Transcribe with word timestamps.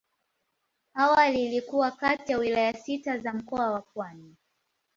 Awali 0.93 1.45
ilikuwa 1.45 1.91
kati 1.91 2.31
ya 2.31 2.37
wilaya 2.37 2.73
sita 2.73 3.17
za 3.17 3.33
Mkoa 3.33 3.69
wa 3.71 3.81
Pwani. 3.81 4.35